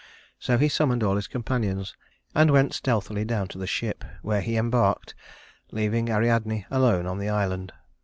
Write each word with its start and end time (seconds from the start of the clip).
So 0.39 0.57
he 0.57 0.67
summoned 0.67 1.03
all 1.03 1.15
his 1.15 1.27
companions, 1.27 1.95
and 2.33 2.49
went 2.49 2.73
stealthily 2.73 3.23
down 3.23 3.47
to 3.49 3.59
the 3.59 3.67
ship, 3.67 4.03
where 4.23 4.41
he 4.41 4.57
embarked, 4.57 5.13
leaving 5.71 6.09
Ariadne 6.09 6.65
alone 6.71 7.05
on 7.05 7.19
the 7.19 7.29
island. 7.29 7.71